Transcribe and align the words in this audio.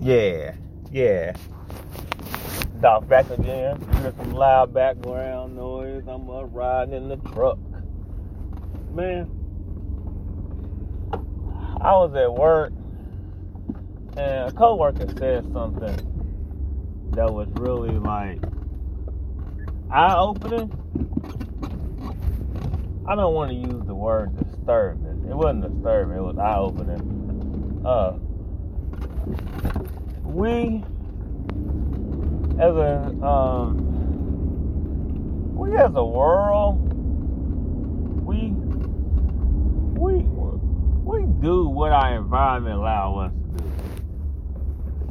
Yeah, 0.00 0.54
yeah. 0.90 1.36
Back 2.80 3.28
again. 3.28 3.78
Hear 4.00 4.14
some 4.16 4.32
loud 4.32 4.72
background 4.72 5.56
noise. 5.56 6.04
I'm 6.08 6.30
up 6.30 6.48
riding 6.52 6.94
in 6.94 7.08
the 7.08 7.16
truck. 7.16 7.58
Man, 8.94 9.30
I 11.82 11.92
was 11.92 12.14
at 12.14 12.32
work 12.32 12.72
and 14.16 14.48
a 14.48 14.52
coworker 14.52 15.06
said 15.18 15.52
something 15.52 17.10
that 17.10 17.30
was 17.30 17.48
really 17.52 17.98
like 17.98 18.38
eye 19.90 20.16
opening. 20.16 20.72
I 23.06 23.14
don't 23.16 23.34
want 23.34 23.50
to 23.50 23.56
use 23.56 23.86
the 23.86 23.94
word 23.94 24.34
disturbing. 24.38 25.26
It 25.28 25.36
wasn't 25.36 25.74
disturbing, 25.74 26.16
it 26.16 26.22
was 26.22 26.38
eye 26.38 26.56
opening. 26.56 27.82
Uh 27.84 28.18
we 30.24 30.84
as 32.58 32.74
a 32.74 33.14
um 33.24 33.76
we 35.56 35.74
as 35.76 35.90
a 35.94 36.04
world 36.04 36.78
we 38.24 38.52
we 39.98 40.22
we 41.10 41.26
do 41.40 41.68
what 41.68 41.92
our 41.92 42.16
environment 42.16 42.76
allows 42.76 43.30
us 43.30 43.32
to 43.32 43.64
do. 43.64 43.72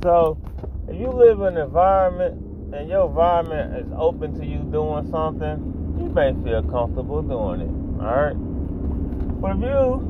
So 0.04 0.38
if 0.88 1.00
you 1.00 1.10
live 1.10 1.42
in 1.42 1.58
an 1.58 1.64
environment 1.66 2.74
and 2.74 2.88
your 2.88 3.08
environment 3.10 3.76
is 3.76 3.92
open 3.98 4.40
to 4.40 4.46
you 4.46 4.60
doing 4.72 5.10
something, 5.12 5.98
you 6.00 6.10
may 6.10 6.34
feel 6.44 6.64
comfortable 6.64 7.22
doing 7.22 7.62
it. 7.62 8.02
Alright? 8.02 8.38
But 9.42 9.58
if 9.58 9.62
you 9.62 10.09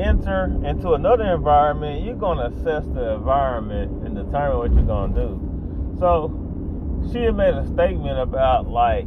enter 0.00 0.44
into 0.64 0.92
another 0.92 1.34
environment, 1.34 2.04
you're 2.04 2.16
gonna 2.16 2.46
assess 2.54 2.84
the 2.94 3.14
environment 3.14 4.06
and 4.06 4.14
determine 4.14 4.58
what 4.58 4.72
you're 4.72 4.82
gonna 4.82 5.14
do. 5.14 5.96
So 5.98 7.08
she 7.12 7.24
had 7.24 7.36
made 7.36 7.54
a 7.54 7.66
statement 7.66 8.18
about 8.18 8.68
like 8.68 9.06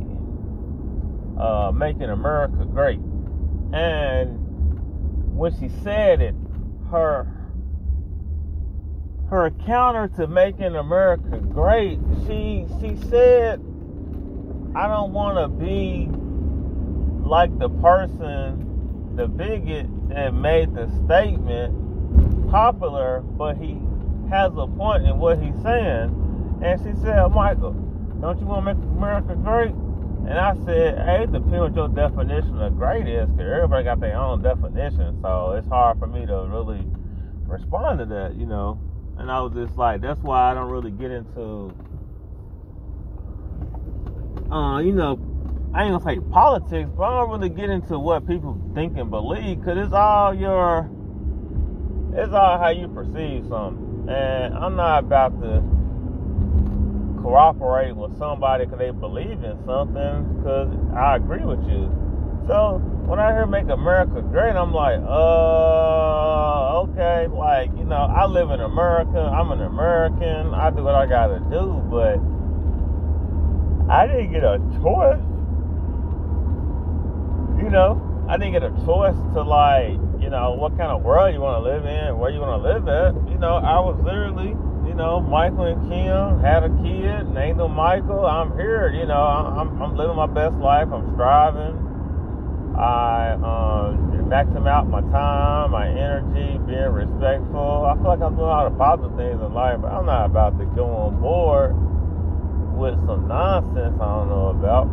uh, 1.39 1.71
making 1.71 2.09
America 2.09 2.65
great. 2.65 2.99
And 3.73 4.37
when 5.35 5.57
she 5.59 5.69
said 5.83 6.21
it, 6.21 6.35
her 6.89 7.27
her 9.29 9.49
counter 9.65 10.09
to 10.17 10.27
making 10.27 10.75
America 10.75 11.37
great, 11.37 11.99
she 12.27 12.65
she 12.81 12.97
said, 13.09 13.61
I 14.75 14.87
don't 14.87 15.13
want 15.13 15.37
to 15.37 15.47
be 15.47 16.09
like 17.27 17.57
the 17.57 17.69
person, 17.69 18.70
the 19.15 19.27
bigot 19.27 19.87
that 20.09 20.33
made 20.33 20.73
the 20.73 20.87
statement 21.05 22.49
popular, 22.49 23.21
but 23.21 23.57
he 23.57 23.79
has 24.29 24.51
a 24.57 24.67
point 24.67 25.05
in 25.05 25.17
what 25.17 25.41
he's 25.41 25.55
saying. 25.61 26.59
And 26.63 26.79
she 26.81 26.93
said, 27.01 27.27
Michael, 27.29 27.73
don't 28.21 28.39
you 28.39 28.45
want 28.45 28.65
to 28.65 28.73
make 28.73 28.83
America 28.97 29.35
great? 29.35 29.71
And 29.71 30.37
I 30.37 30.53
said, 30.65 30.99
hey, 31.05 31.23
it 31.23 31.31
depends 31.31 31.59
what 31.59 31.75
your 31.75 31.87
definition 31.87 32.61
of 32.61 32.77
great 32.77 33.07
is, 33.07 33.27
because 33.29 33.51
everybody 33.51 33.83
got 33.83 33.99
their 33.99 34.17
own 34.17 34.41
definition. 34.41 35.19
So 35.21 35.53
it's 35.53 35.67
hard 35.67 35.97
for 35.97 36.07
me 36.07 36.25
to 36.25 36.47
really 36.47 36.85
respond 37.47 37.99
to 37.99 38.05
that, 38.05 38.35
you 38.35 38.45
know. 38.45 38.79
And 39.17 39.31
I 39.31 39.41
was 39.41 39.53
just 39.53 39.77
like, 39.77 40.01
that's 40.01 40.21
why 40.21 40.51
I 40.51 40.53
don't 40.53 40.69
really 40.69 40.91
get 40.91 41.11
into, 41.11 41.73
uh, 44.51 44.79
you 44.79 44.93
know, 44.93 45.19
I 45.73 45.85
ain't 45.85 45.93
gonna 45.93 46.03
say 46.03 46.19
politics, 46.31 46.89
but 46.97 47.03
I 47.03 47.19
don't 47.21 47.29
really 47.29 47.47
get 47.47 47.69
into 47.69 47.97
what 47.97 48.27
people 48.27 48.59
think 48.75 48.97
and 48.97 49.09
believe, 49.09 49.59
because 49.59 49.77
it's 49.77 49.93
all 49.93 50.33
your, 50.33 50.91
it's 52.13 52.33
all 52.33 52.59
how 52.59 52.69
you 52.69 52.89
perceive 52.89 53.45
something. 53.47 54.09
And 54.09 54.53
I'm 54.53 54.75
not 54.75 55.05
about 55.05 55.39
to 55.39 55.63
cooperate 57.21 57.95
with 57.95 58.17
somebody 58.17 58.65
because 58.65 58.79
they 58.79 58.91
believe 58.91 59.43
in 59.43 59.57
something, 59.65 60.35
because 60.35 60.75
I 60.93 61.15
agree 61.15 61.45
with 61.45 61.63
you. 61.63 61.89
So 62.47 62.79
when 63.07 63.19
I 63.19 63.31
hear 63.31 63.47
make 63.47 63.69
America 63.69 64.21
great, 64.21 64.57
I'm 64.57 64.73
like, 64.73 64.99
uh, 64.99 66.81
okay, 66.81 67.27
like, 67.31 67.71
you 67.77 67.85
know, 67.85 68.11
I 68.11 68.25
live 68.25 68.51
in 68.51 68.59
America, 68.59 69.19
I'm 69.19 69.51
an 69.51 69.61
American, 69.61 70.53
I 70.53 70.69
do 70.69 70.83
what 70.83 70.95
I 70.95 71.05
gotta 71.05 71.39
do, 71.49 71.81
but 71.89 72.19
I 73.89 74.05
didn't 74.07 74.33
get 74.33 74.43
a 74.43 74.59
choice. 74.81 75.21
You 77.61 77.69
know, 77.69 78.25
I 78.27 78.37
didn't 78.37 78.53
get 78.53 78.63
a 78.63 78.73
choice 78.85 79.15
to 79.33 79.41
like, 79.41 79.93
you 80.19 80.29
know, 80.29 80.53
what 80.57 80.77
kind 80.77 80.89
of 80.89 81.03
world 81.03 81.33
you 81.33 81.41
wanna 81.41 81.63
live 81.63 81.85
in, 81.85 82.17
where 82.17 82.31
you 82.31 82.39
wanna 82.39 82.63
live 82.63 82.87
at. 82.87 83.13
You 83.29 83.37
know, 83.37 83.57
I 83.57 83.79
was 83.79 83.99
literally, 84.03 84.57
you 84.87 84.95
know, 84.95 85.21
Michael 85.21 85.65
and 85.65 85.81
Kim 85.85 86.41
had 86.41 86.63
a 86.63 86.69
kid, 86.81 87.29
named 87.33 87.61
him 87.61 87.71
Michael. 87.71 88.25
I'm 88.25 88.57
here, 88.57 88.89
you 88.89 89.05
know, 89.05 89.21
I'm, 89.21 89.81
I'm 89.81 89.95
living 89.95 90.15
my 90.15 90.25
best 90.25 90.55
life, 90.55 90.87
I'm 90.91 91.13
striving. 91.13 91.77
I 92.77 93.33
um, 93.35 94.11
maxing 94.31 94.65
out 94.65 94.87
my 94.87 95.01
time, 95.11 95.71
my 95.71 95.87
energy, 95.89 96.57
being 96.65 96.89
respectful. 96.89 97.85
I 97.85 97.93
feel 97.99 98.15
like 98.15 98.21
I'm 98.21 98.35
doing 98.35 98.47
all 98.47 98.63
the 98.63 98.75
positive 98.75 99.11
things 99.17 99.37
in 99.43 99.53
life, 99.53 99.81
but 99.81 99.91
I'm 99.91 100.05
not 100.05 100.25
about 100.25 100.57
to 100.57 100.65
go 100.71 100.87
on 100.87 101.19
board 101.19 101.75
with 102.79 102.95
some 103.05 103.27
nonsense 103.27 103.93
I 103.99 104.05
don't 104.07 104.29
know 104.31 104.55
about. 104.55 104.87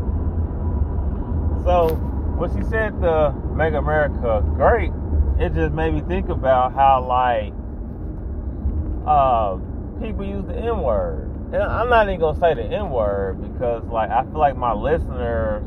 So, 1.63 2.18
when 2.39 2.55
she 2.57 2.63
said 2.71 3.01
to 3.01 3.35
make 3.57 3.75
America 3.75 4.43
great, 4.55 4.93
it 5.41 5.55
just 5.55 5.75
made 5.75 5.93
me 5.93 6.03
think 6.03 6.29
about 6.29 6.73
how, 6.73 7.05
like, 7.05 7.53
uh, 9.07 9.59
people 10.01 10.25
use 10.25 10.47
the 10.47 10.55
N 10.55 10.81
word. 10.83 11.31
And 11.53 11.63
I'm 11.63 11.89
not 11.89 12.07
even 12.07 12.21
gonna 12.21 12.39
say 12.39 12.55
the 12.55 12.63
N 12.63 12.91
word 12.91 13.43
because, 13.43 13.83
like, 13.85 14.11
I 14.11 14.23
feel 14.23 14.39
like 14.39 14.57
my 14.57 14.73
listeners 14.73 15.65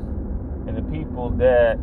and 0.67 0.77
the 0.77 0.83
people 0.83 1.31
that 1.31 1.77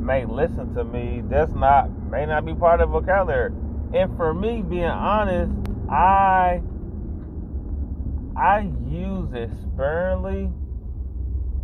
may 0.00 0.26
listen 0.26 0.74
to 0.74 0.84
me, 0.84 1.22
that's 1.28 1.52
not 1.52 1.90
may 2.10 2.26
not 2.26 2.44
be 2.44 2.54
part 2.54 2.80
of 2.80 2.90
vocabulary. 2.90 3.52
And 3.94 4.14
for 4.16 4.34
me, 4.34 4.62
being 4.62 4.84
honest, 4.84 5.52
I 5.88 6.60
I 8.36 8.70
use 8.86 9.32
it 9.32 9.50
sparingly. 9.62 10.50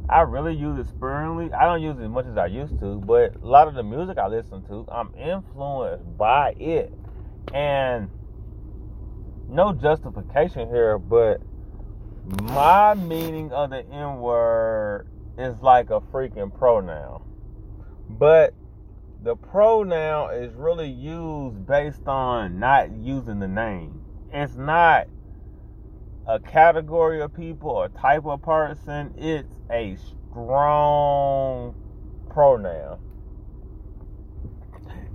I 0.08 0.20
really 0.20 0.54
use 0.54 0.78
it 0.78 0.88
sparingly. 0.88 1.52
I 1.52 1.64
don't 1.64 1.82
use 1.82 1.98
it 1.98 2.04
as 2.04 2.10
much 2.10 2.26
as 2.26 2.36
I 2.36 2.46
used 2.46 2.78
to, 2.78 3.00
but 3.00 3.34
a 3.42 3.46
lot 3.46 3.66
of 3.66 3.74
the 3.74 3.82
music 3.82 4.18
I 4.18 4.28
listen 4.28 4.62
to, 4.64 4.86
I'm 4.90 5.12
influenced 5.16 6.16
by 6.16 6.50
it. 6.52 6.92
And 7.52 8.08
no 9.48 9.72
justification 9.72 10.68
here, 10.68 10.98
but 10.98 11.40
my 12.42 12.94
meaning 12.94 13.52
of 13.52 13.70
the 13.70 13.84
N 13.86 14.20
word 14.20 15.08
is 15.38 15.54
like 15.60 15.90
a 15.90 16.00
freaking 16.00 16.56
pronoun. 16.56 17.22
But 18.08 18.54
the 19.22 19.34
pronoun 19.34 20.34
is 20.34 20.54
really 20.54 20.88
used 20.88 21.66
based 21.66 22.06
on 22.06 22.60
not 22.60 22.92
using 22.92 23.40
the 23.40 23.48
name. 23.48 24.00
It's 24.32 24.56
not 24.56 25.08
a 26.26 26.40
category 26.40 27.22
of 27.22 27.32
people 27.34 27.70
or 27.70 27.88
type 27.88 28.26
of 28.26 28.42
person. 28.42 29.14
It's 29.16 29.54
a 29.70 29.96
strong 30.30 31.74
pronoun. 32.30 32.98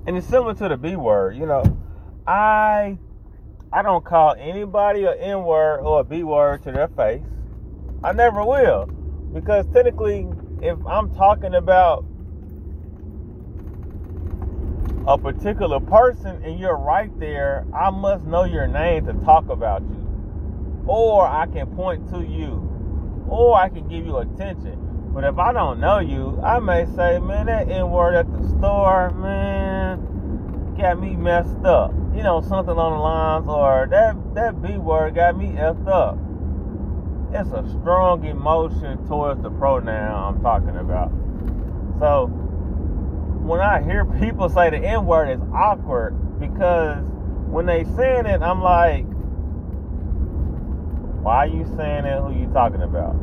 And 0.08 0.18
it's 0.18 0.28
similar 0.28 0.54
to 0.56 0.70
the 0.70 0.78
B 0.78 0.96
word. 0.96 1.36
You 1.36 1.46
know, 1.46 1.64
I 2.26 2.98
I 3.74 3.82
don't 3.82 4.04
call 4.04 4.36
anybody 4.38 5.06
an 5.06 5.18
N 5.20 5.44
word 5.44 5.82
or 5.82 6.00
a 6.00 6.04
B 6.04 6.24
word 6.24 6.64
to 6.64 6.72
their 6.72 6.88
face. 6.88 7.22
I 8.04 8.14
never 8.14 8.44
will. 8.44 8.86
Because 9.34 9.66
technically, 9.68 10.28
if 10.62 10.78
I'm 10.88 11.14
talking 11.16 11.56
about 11.56 12.06
a 15.08 15.18
particular 15.18 15.80
person 15.80 16.42
and 16.44 16.60
you're 16.60 16.78
right 16.78 17.12
there, 17.20 17.66
I 17.74 17.90
must 17.90 18.26
know 18.26 18.44
your 18.44 18.68
name 18.68 19.06
to 19.06 19.14
talk 19.26 19.50
about 19.50 19.82
you. 19.84 20.01
Or 20.86 21.28
I 21.28 21.46
can 21.48 21.68
point 21.76 22.10
to 22.12 22.22
you. 22.22 22.68
Or 23.30 23.58
I 23.58 23.70
can 23.70 23.88
give 23.88 24.06
you 24.06 24.18
attention. 24.18 24.78
But 25.14 25.26
if 25.26 25.38
I 25.38 25.52
don't 25.52 25.80
know 25.80 26.00
you, 26.00 26.40
I 26.42 26.60
may 26.60 26.86
say, 26.96 27.20
man, 27.20 27.48
that 27.48 27.70
N 27.70 27.90
word 27.90 28.16
at 28.16 28.32
the 28.32 28.48
store, 28.50 29.12
man, 29.12 30.00
got 30.78 31.00
me 31.00 31.16
messed 31.16 31.66
up. 31.66 31.94
You 32.16 32.24
know, 32.24 32.42
something 32.42 32.78
on 32.78 32.94
the 32.94 32.98
lines, 32.98 33.48
or 33.48 33.88
that 33.92 34.16
that 34.36 34.62
B 34.62 34.78
word 34.78 35.16
got 35.16 35.38
me 35.38 35.48
effed 35.48 35.88
up. 35.88 36.18
It's 37.34 37.52
a 37.52 37.70
strong 37.80 38.26
emotion 38.26 39.06
towards 39.08 39.42
the 39.42 39.50
pronoun 39.52 40.36
I'm 40.36 40.42
talking 40.42 40.78
about. 40.78 41.12
So 42.00 42.28
when 42.28 43.60
I 43.60 43.82
hear 43.82 44.06
people 44.20 44.50
say 44.50 44.70
the 44.70 44.78
N 44.78 45.06
word, 45.06 45.30
it's 45.30 45.44
awkward 45.54 46.40
because 46.40 47.04
when 47.48 47.66
they 47.66 47.84
saying 47.96 48.26
it, 48.28 48.42
I'm 48.42 48.62
like, 48.62 49.06
why 51.22 51.46
are 51.46 51.48
you 51.48 51.66
saying 51.78 52.06
it? 52.06 52.18
Who 52.18 52.26
are 52.26 52.34
you 52.34 52.48
talking 52.48 52.82
about? 52.82 53.14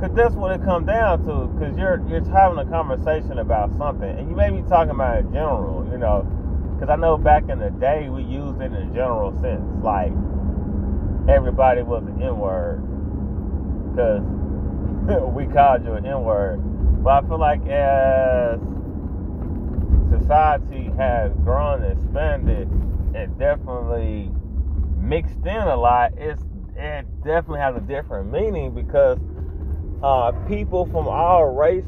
Cause 0.00 0.10
that's 0.14 0.34
what 0.34 0.52
it 0.52 0.62
comes 0.62 0.86
down 0.86 1.24
to. 1.24 1.48
Cause 1.58 1.76
you're 1.78 2.04
you're 2.06 2.24
having 2.28 2.58
a 2.58 2.66
conversation 2.66 3.38
about 3.38 3.74
something, 3.78 4.10
and 4.10 4.28
you 4.28 4.36
may 4.36 4.50
be 4.50 4.60
talking 4.68 4.90
about 4.90 5.18
it 5.20 5.32
general, 5.32 5.88
you 5.90 5.96
know. 5.96 6.28
Cause 6.78 6.90
I 6.90 6.96
know 6.96 7.16
back 7.16 7.48
in 7.48 7.58
the 7.58 7.70
day 7.70 8.10
we 8.10 8.22
used 8.22 8.60
it 8.60 8.66
in 8.66 8.74
a 8.74 8.84
general 8.92 9.32
sense, 9.40 9.64
like 9.82 10.12
everybody 11.30 11.82
was 11.82 12.04
an 12.04 12.20
N 12.20 12.36
word, 12.36 12.82
cause 13.96 15.32
we 15.32 15.46
called 15.46 15.82
you 15.86 15.94
an 15.94 16.04
N 16.04 16.24
word. 16.24 16.60
But 17.02 17.24
I 17.24 17.28
feel 17.28 17.38
like 17.38 17.66
as 17.66 18.60
society 20.10 20.92
has 20.98 21.32
grown 21.42 21.82
and 21.82 21.98
expanded, 21.98 22.68
and 23.14 23.38
definitely 23.38 24.30
mixed 24.98 25.46
in 25.46 25.56
a 25.56 25.76
lot, 25.76 26.12
it's 26.18 26.42
it 26.76 27.06
definitely 27.24 27.60
has 27.60 27.76
a 27.76 27.80
different 27.80 28.30
meaning 28.32 28.74
because 28.74 29.18
uh, 30.02 30.32
people 30.46 30.86
from 30.86 31.08
all 31.08 31.46
race 31.46 31.84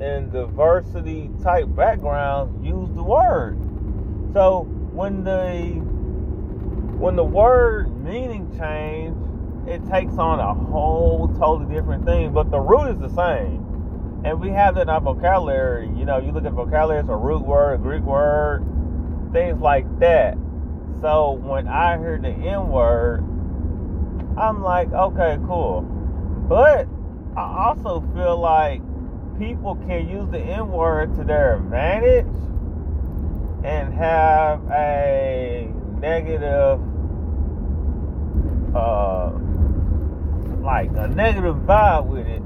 and 0.00 0.32
diversity 0.32 1.30
type 1.42 1.66
backgrounds 1.76 2.64
use 2.64 2.88
the 2.94 3.02
word. 3.02 3.58
So 4.32 4.62
when 4.92 5.24
the 5.24 5.80
when 6.98 7.16
the 7.16 7.24
word 7.24 7.90
meaning 8.04 8.54
change, 8.58 9.16
it 9.68 9.86
takes 9.88 10.14
on 10.14 10.38
a 10.38 10.54
whole 10.54 11.28
totally 11.38 11.74
different 11.74 12.04
thing, 12.04 12.32
but 12.32 12.50
the 12.50 12.60
root 12.60 12.92
is 12.92 12.98
the 12.98 13.08
same. 13.08 13.66
And 14.24 14.40
we 14.40 14.50
have 14.50 14.74
that 14.74 14.82
in 14.82 14.88
our 14.90 15.00
vocabulary. 15.00 15.86
You 15.96 16.04
know, 16.04 16.18
you 16.18 16.30
look 16.32 16.44
at 16.44 16.52
vocabulary, 16.52 17.00
it's 17.00 17.08
a 17.08 17.16
root 17.16 17.42
word, 17.42 17.74
a 17.74 17.78
Greek 17.78 18.02
word, 18.02 18.62
things 19.32 19.58
like 19.60 19.86
that. 20.00 20.36
So 21.00 21.32
when 21.32 21.68
I 21.68 21.96
hear 21.98 22.18
the 22.18 22.28
N 22.28 22.68
word, 22.68 23.24
I'm 24.40 24.62
like, 24.62 24.90
okay, 24.90 25.38
cool. 25.46 25.82
But 26.48 26.88
I 27.36 27.66
also 27.66 28.00
feel 28.14 28.38
like 28.40 28.80
people 29.38 29.74
can 29.86 30.08
use 30.08 30.30
the 30.30 30.40
N 30.40 30.70
word 30.70 31.14
to 31.16 31.24
their 31.24 31.56
advantage 31.56 32.24
and 33.62 33.92
have 33.92 34.62
a 34.70 35.70
negative, 35.98 36.80
uh, 38.74 39.32
like 40.62 40.90
a 40.96 41.08
negative 41.08 41.56
vibe 41.56 42.06
with 42.06 42.26
it. 42.26 42.42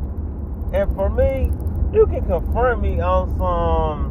And 0.77 0.93
for 0.97 1.09
me, 1.09 1.53
you 1.93 2.07
can 2.07 2.25
confront 2.27 2.83
me 2.83 3.01
on 3.01 3.37
some, 3.39 4.11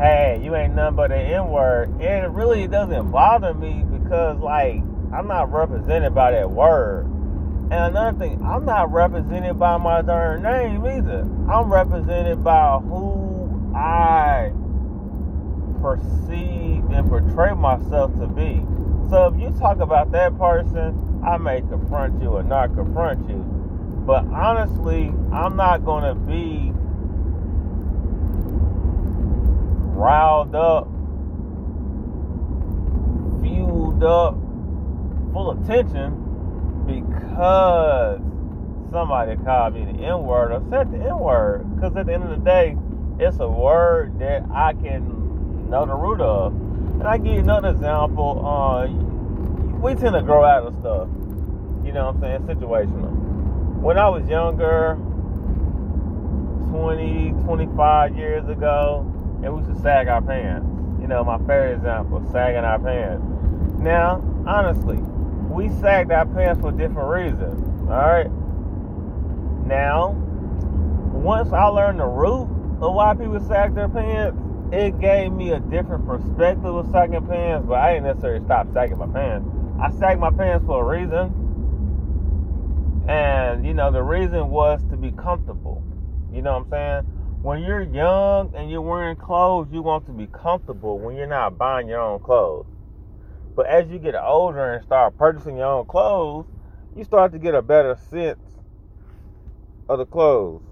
hey, 0.00 0.40
you 0.42 0.56
ain't 0.56 0.74
nothing 0.74 0.96
but 0.96 1.12
an 1.12 1.20
N 1.20 1.50
word. 1.50 1.90
And 2.00 2.24
it 2.24 2.30
really 2.30 2.66
doesn't 2.66 3.12
bother 3.12 3.54
me 3.54 3.84
because, 3.92 4.38
like, 4.38 4.82
I'm 5.12 5.26
not 5.26 5.52
represented 5.52 6.14
by 6.14 6.32
that 6.32 6.50
word. 6.50 7.06
And 7.70 7.96
another 7.96 8.18
thing, 8.18 8.42
I'm 8.42 8.64
not 8.64 8.92
represented 8.92 9.58
by 9.58 9.76
my 9.76 10.02
darn 10.02 10.42
name 10.42 10.86
either. 10.86 11.20
I'm 11.50 11.72
represented 11.72 12.42
by 12.42 12.78
who 12.78 13.72
I 13.74 14.52
perceive 15.80 16.84
and 16.90 17.08
portray 17.08 17.52
myself 17.54 18.14
to 18.18 18.26
be. 18.26 18.64
So 19.10 19.26
if 19.26 19.40
you 19.40 19.50
talk 19.58 19.80
about 19.80 20.12
that 20.12 20.38
person, 20.38 21.22
I 21.26 21.36
may 21.36 21.60
confront 21.60 22.22
you 22.22 22.30
or 22.30 22.42
not 22.42 22.74
confront 22.74 23.28
you. 23.28 23.44
But 24.06 24.24
honestly, 24.26 25.12
I'm 25.32 25.56
not 25.56 25.84
going 25.84 26.04
to 26.04 26.14
be 26.14 26.72
riled 29.94 30.54
up, 30.54 30.88
fueled 33.42 34.02
up, 34.02 34.47
full 35.32 35.50
of 35.50 35.66
tension 35.66 36.28
because 36.86 38.20
somebody 38.90 39.36
called 39.36 39.74
me 39.74 39.84
the 39.84 40.04
N 40.04 40.22
word 40.22 40.52
or 40.52 40.62
said 40.70 40.90
the 40.90 40.98
N 40.98 41.18
word. 41.18 41.74
Because 41.74 41.96
at 41.96 42.06
the 42.06 42.14
end 42.14 42.24
of 42.24 42.30
the 42.30 42.44
day, 42.44 42.76
it's 43.18 43.38
a 43.40 43.48
word 43.48 44.18
that 44.20 44.44
I 44.52 44.72
can 44.72 45.68
know 45.68 45.86
the 45.86 45.94
root 45.94 46.20
of. 46.20 46.52
And 46.52 47.06
I 47.06 47.18
give 47.18 47.34
you 47.34 47.40
another 47.40 47.70
example. 47.70 48.44
Uh, 48.44 48.86
we 49.78 49.94
tend 49.94 50.14
to 50.14 50.22
grow 50.22 50.44
out 50.44 50.66
of 50.66 50.74
stuff. 50.80 51.08
You 51.84 51.92
know 51.92 52.10
what 52.10 52.16
I'm 52.16 52.46
saying? 52.46 52.58
Situational. 52.58 53.12
When 53.80 53.98
I 53.98 54.08
was 54.08 54.26
younger, 54.28 54.96
20, 56.70 57.30
25 57.44 58.16
years 58.16 58.48
ago, 58.48 59.06
and 59.42 59.54
we 59.54 59.62
used 59.62 59.74
to 59.74 59.82
sag 59.82 60.08
our 60.08 60.20
pants. 60.20 60.66
You 61.00 61.06
know, 61.06 61.22
my 61.22 61.38
favorite 61.38 61.76
example, 61.76 62.26
sagging 62.32 62.64
our 62.64 62.78
pants. 62.78 63.24
Now, 63.78 64.22
honestly, 64.46 64.98
we 65.58 65.68
sagged 65.80 66.12
our 66.12 66.24
pants 66.24 66.60
for 66.60 66.70
different 66.70 67.08
reasons. 67.08 67.88
All 67.90 67.96
right. 67.96 68.30
Now, 69.66 70.10
once 71.12 71.52
I 71.52 71.64
learned 71.66 71.98
the 71.98 72.06
root 72.06 72.46
of 72.80 72.94
why 72.94 73.14
people 73.14 73.40
sag 73.40 73.74
their 73.74 73.88
pants, 73.88 74.38
it 74.70 75.00
gave 75.00 75.32
me 75.32 75.50
a 75.50 75.58
different 75.58 76.06
perspective 76.06 76.64
of 76.64 76.88
sagging 76.92 77.26
pants. 77.26 77.66
But 77.66 77.80
I 77.80 77.94
didn't 77.94 78.06
necessarily 78.06 78.44
stop 78.44 78.72
sagging 78.72 78.98
my 78.98 79.08
pants. 79.08 79.50
I 79.82 79.90
sagged 79.98 80.20
my 80.20 80.30
pants 80.30 80.64
for 80.64 80.80
a 80.80 80.98
reason, 80.98 81.34
and 83.08 83.66
you 83.66 83.74
know 83.74 83.90
the 83.90 84.02
reason 84.02 84.50
was 84.50 84.80
to 84.90 84.96
be 84.96 85.10
comfortable. 85.10 85.82
You 86.32 86.40
know 86.42 86.52
what 86.52 86.66
I'm 86.66 86.70
saying? 86.70 87.02
When 87.42 87.62
you're 87.62 87.82
young 87.82 88.52
and 88.54 88.70
you're 88.70 88.80
wearing 88.80 89.16
clothes, 89.16 89.66
you 89.72 89.82
want 89.82 90.06
to 90.06 90.12
be 90.12 90.28
comfortable 90.28 91.00
when 91.00 91.16
you're 91.16 91.26
not 91.26 91.58
buying 91.58 91.88
your 91.88 92.00
own 92.00 92.20
clothes. 92.20 92.66
But 93.58 93.66
as 93.66 93.90
you 93.90 93.98
get 93.98 94.14
older 94.14 94.74
and 94.74 94.84
start 94.84 95.18
purchasing 95.18 95.56
your 95.56 95.66
own 95.66 95.86
clothes, 95.86 96.46
you 96.94 97.02
start 97.02 97.32
to 97.32 97.40
get 97.40 97.56
a 97.56 97.60
better 97.60 97.98
sense 98.08 98.38
of 99.88 99.98
the 99.98 100.06
clothes 100.06 100.62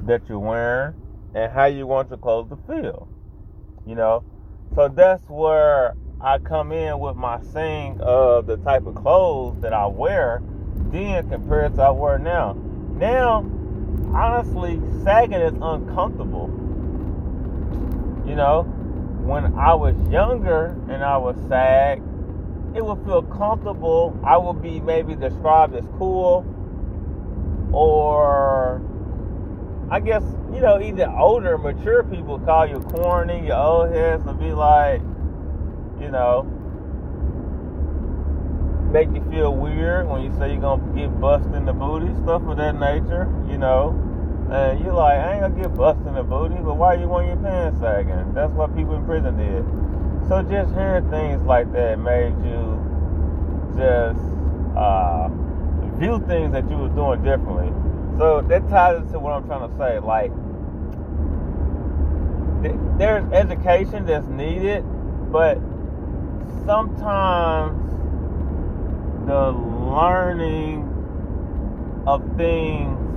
that 0.00 0.28
you're 0.28 0.40
wearing 0.40 0.96
and 1.32 1.52
how 1.52 1.66
you 1.66 1.86
want 1.86 2.10
your 2.10 2.18
clothes 2.18 2.48
to 2.48 2.56
feel. 2.66 3.06
You 3.86 3.94
know? 3.94 4.24
So 4.74 4.88
that's 4.88 5.22
where 5.28 5.94
I 6.20 6.38
come 6.40 6.72
in 6.72 6.98
with 6.98 7.14
my 7.14 7.40
saying 7.40 8.00
of 8.00 8.48
the 8.48 8.56
type 8.56 8.84
of 8.84 8.96
clothes 8.96 9.60
that 9.60 9.72
I 9.72 9.86
wear 9.86 10.42
then 10.90 11.30
compared 11.30 11.76
to 11.76 11.82
I 11.82 11.90
wear 11.90 12.18
now. 12.18 12.54
Now, 12.96 13.48
honestly, 14.12 14.80
sagging 15.04 15.40
is 15.40 15.54
uncomfortable. 15.62 16.48
You 18.26 18.34
know, 18.34 18.74
when 19.28 19.44
I 19.58 19.74
was 19.74 19.94
younger 20.10 20.74
and 20.88 21.04
I 21.04 21.18
was 21.18 21.36
sad, 21.48 21.98
it 22.74 22.82
would 22.82 23.04
feel 23.04 23.20
comfortable. 23.22 24.18
I 24.24 24.38
would 24.38 24.62
be 24.62 24.80
maybe 24.80 25.14
described 25.14 25.74
as 25.74 25.84
cool, 25.98 26.46
or 27.70 28.80
I 29.90 30.00
guess, 30.00 30.22
you 30.50 30.60
know, 30.60 30.80
either 30.80 31.10
older, 31.10 31.58
mature 31.58 32.04
people 32.04 32.38
call 32.38 32.66
you 32.66 32.80
corny, 32.80 33.46
your 33.46 33.56
old 33.56 33.92
heads 33.92 34.24
would 34.24 34.40
be 34.40 34.52
like, 34.52 35.02
you 36.00 36.10
know, 36.10 36.44
make 38.90 39.12
you 39.12 39.22
feel 39.30 39.54
weird 39.54 40.08
when 40.08 40.22
you 40.22 40.32
say 40.38 40.52
you're 40.52 40.62
gonna 40.62 40.94
get 40.98 41.20
busted 41.20 41.54
in 41.54 41.66
the 41.66 41.74
booty, 41.74 42.14
stuff 42.22 42.40
of 42.48 42.56
that 42.56 42.80
nature, 42.80 43.30
you 43.46 43.58
know. 43.58 44.07
And 44.50 44.80
you're 44.80 44.94
like, 44.94 45.18
I 45.18 45.32
ain't 45.34 45.42
gonna 45.42 45.62
get 45.62 45.76
busted 45.76 46.06
in 46.06 46.14
the 46.14 46.22
booty, 46.22 46.54
but 46.54 46.74
why 46.74 46.94
you 46.94 47.06
want 47.06 47.26
your 47.26 47.36
pants 47.36 47.80
sagging? 47.80 48.32
That's 48.32 48.52
what 48.52 48.74
people 48.74 48.94
in 48.94 49.04
prison 49.04 49.36
did. 49.36 49.64
So 50.28 50.42
just 50.42 50.72
hearing 50.74 51.08
things 51.10 51.42
like 51.44 51.70
that 51.72 51.98
made 51.98 52.32
you 52.44 52.80
just 53.76 54.18
uh, 54.74 55.28
view 55.98 56.24
things 56.26 56.52
that 56.52 56.68
you 56.70 56.78
were 56.78 56.88
doing 56.88 57.22
differently. 57.22 57.72
So 58.18 58.40
that 58.48 58.68
ties 58.70 59.02
into 59.02 59.18
what 59.18 59.32
I'm 59.34 59.46
trying 59.46 59.68
to 59.68 59.76
say. 59.76 59.98
Like, 59.98 60.32
there's 62.98 63.24
education 63.32 64.06
that's 64.06 64.26
needed, 64.28 64.82
but 65.30 65.58
sometimes 66.64 67.84
the 69.26 69.52
learning 69.52 70.84
of 72.06 72.22
things 72.36 73.07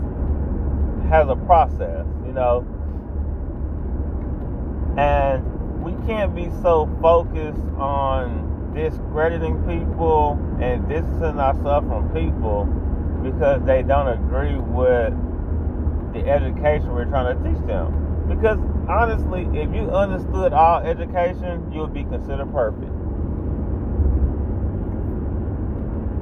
has 1.12 1.27
a 1.27 1.36
process, 1.36 2.08
you 2.25 2.32
know. 2.32 2.65
And 4.98 5.84
we 5.84 5.94
can't 6.08 6.34
be 6.34 6.50
so 6.62 6.89
focused 7.01 7.62
on 7.77 8.74
discrediting 8.74 9.58
people 9.68 10.39
and 10.62 10.88
distancing 10.88 11.39
ourselves 11.39 11.88
from 11.88 12.10
people 12.13 12.65
because 13.24 13.62
they 13.65 13.84
don't 13.84 14.08
agree 14.08 14.56
with 14.56 15.13
the 16.13 16.30
education 16.30 16.91
we're 16.91 17.06
trying 17.06 17.36
to 17.36 17.44
teach 17.44 17.62
them. 17.68 18.25
Because 18.27 18.58
honestly, 18.88 19.48
if 19.53 19.74
you 19.75 19.91
understood 19.91 20.53
all 20.53 20.80
education, 20.80 21.72
you 21.72 21.82
would 21.82 21.94
be 21.94 22.03
considered 22.03 22.51
perfect. 22.51 22.91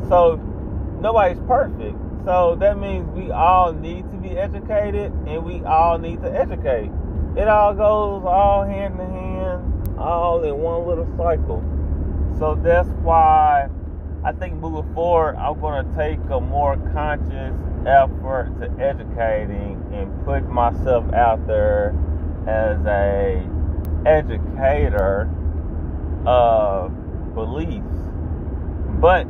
So 0.09 0.37
nobody's 1.01 1.39
perfect. 1.47 1.97
So 2.25 2.55
that 2.59 2.77
means 2.77 3.07
we 3.11 3.31
all 3.31 3.73
need 3.73 4.09
to 4.11 4.17
be 4.17 4.37
educated 4.37 5.11
and 5.27 5.43
we 5.43 5.63
all 5.63 5.97
need 5.97 6.21
to 6.21 6.31
educate. 6.31 6.91
It 7.37 7.47
all 7.47 7.73
goes 7.73 8.23
all 8.25 8.65
hand 8.65 8.99
in 8.99 9.09
hand, 9.09 9.97
all 9.97 10.43
in 10.43 10.57
one 10.57 10.87
little 10.87 11.07
cycle. 11.17 11.63
So 12.37 12.55
that's 12.55 12.89
why 13.01 13.69
I 14.23 14.33
think 14.33 14.55
moving 14.55 14.93
forward, 14.93 15.35
I'm 15.37 15.59
going 15.61 15.85
to 15.85 15.97
take 15.97 16.19
a 16.29 16.41
more 16.41 16.75
conscious 16.93 17.55
effort 17.85 18.53
to 18.59 18.69
educating 18.83 19.81
and 19.93 20.25
put 20.25 20.49
myself 20.49 21.11
out 21.13 21.47
there 21.47 21.95
as 22.47 22.77
a 22.85 23.47
educator 24.05 25.29
of 26.25 26.91
beliefs. 27.33 27.85
But 28.99 29.25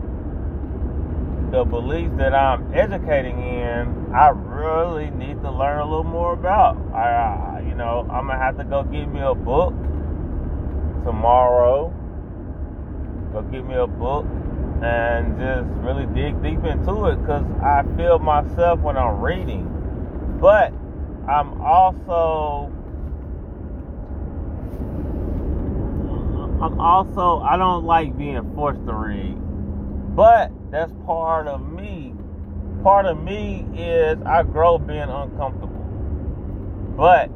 the 1.51 1.63
beliefs 1.63 2.13
that 2.17 2.33
I'm 2.33 2.73
educating 2.73 3.39
in, 3.39 4.13
I 4.13 4.29
really 4.29 5.09
need 5.09 5.41
to 5.41 5.51
learn 5.51 5.79
a 5.79 5.85
little 5.85 6.03
more 6.03 6.33
about. 6.33 6.77
I, 6.93 7.63
you 7.67 7.75
know, 7.75 8.07
I'm 8.11 8.27
gonna 8.27 8.37
have 8.37 8.57
to 8.57 8.63
go 8.63 8.83
get 8.83 9.07
me 9.11 9.21
a 9.21 9.33
book 9.33 9.73
tomorrow. 11.05 11.89
Go 13.33 13.41
get 13.43 13.65
me 13.65 13.75
a 13.75 13.87
book 13.87 14.25
and 14.83 15.37
just 15.37 15.67
really 15.83 16.05
dig 16.13 16.41
deep 16.41 16.63
into 16.63 17.05
it 17.07 17.17
because 17.17 17.45
I 17.63 17.83
feel 17.97 18.19
myself 18.19 18.79
when 18.79 18.95
I'm 18.97 19.19
reading. 19.19 19.65
But 20.39 20.71
I'm 21.27 21.61
also 21.61 22.71
I'm 26.61 26.79
also 26.79 27.39
I 27.39 27.57
don't 27.57 27.85
like 27.85 28.17
being 28.17 28.53
forced 28.55 28.85
to 28.85 28.93
read. 28.93 29.35
But 30.15 30.51
that's 30.71 30.91
part 31.05 31.47
of 31.47 31.61
me. 31.61 32.13
Part 32.83 33.05
of 33.05 33.21
me 33.21 33.65
is 33.75 34.17
I 34.25 34.43
grow 34.43 34.77
being 34.77 35.01
uncomfortable. 35.01 35.85
But 36.95 37.29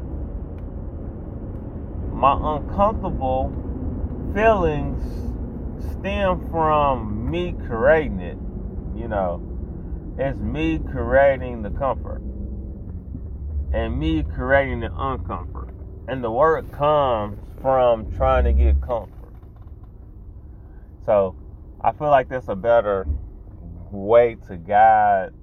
my 2.13 2.58
uncomfortable 2.58 3.52
feelings 4.34 5.02
stem 5.92 6.50
from 6.50 7.30
me 7.30 7.56
creating 7.68 8.20
it. 8.20 8.38
You 8.96 9.08
know, 9.08 9.42
it's 10.18 10.40
me 10.40 10.80
creating 10.92 11.63
the 11.63 11.72
comfort 11.72 12.22
and 13.74 14.00
me 14.00 14.24
creating 14.24 14.82
the 14.82 14.90
uncomfort. 14.90 15.74
And 16.08 16.24
the 16.24 16.32
word 16.32 16.72
comes 16.72 17.40
from 17.62 18.12
trying 18.16 18.44
to 18.44 18.54
get 18.54 18.82
comfort. 18.82 19.34
So 21.06 21.36
I 21.82 21.92
feel 21.92 22.10
like 22.10 22.30
that's 22.30 22.48
a 22.48 22.56
better 22.56 23.08
way 23.94 24.38
to 24.48 24.58
God 24.58 25.34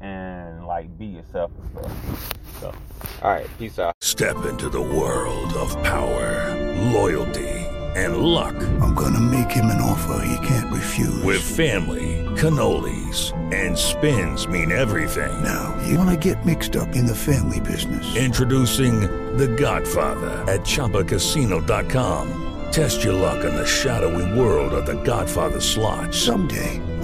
and 0.00 0.66
like 0.66 0.96
be 0.98 1.06
yourself 1.06 1.50
and 1.58 1.70
stuff. 1.70 2.60
So, 2.60 2.74
all 3.22 3.30
right, 3.30 3.46
peace 3.58 3.78
out. 3.78 3.94
Step 4.00 4.44
into 4.46 4.68
the 4.68 4.80
world 4.80 5.52
of 5.54 5.70
power, 5.82 6.54
loyalty, 6.92 7.48
and 7.96 8.18
luck. 8.18 8.54
I'm 8.80 8.94
gonna 8.94 9.20
make 9.20 9.50
him 9.50 9.66
an 9.66 9.80
offer 9.80 10.24
he 10.26 10.46
can't 10.46 10.72
refuse. 10.72 11.22
With 11.22 11.42
family, 11.42 12.24
cannolis, 12.36 13.32
and 13.52 13.78
spins 13.78 14.48
mean 14.48 14.72
everything. 14.72 15.42
Now, 15.42 15.78
you 15.86 15.98
wanna 15.98 16.16
get 16.16 16.44
mixed 16.44 16.76
up 16.76 16.94
in 16.96 17.06
the 17.06 17.14
family 17.14 17.60
business. 17.60 18.16
Introducing 18.16 19.00
The 19.36 19.48
Godfather 19.48 20.44
at 20.50 20.60
ChumbaCasino.com. 20.60 22.40
Test 22.70 23.04
your 23.04 23.14
luck 23.14 23.44
in 23.44 23.54
the 23.54 23.66
shadowy 23.66 24.38
world 24.38 24.72
of 24.72 24.86
The 24.86 25.00
Godfather 25.04 25.60
slot. 25.60 26.12
Someday, 26.12 26.80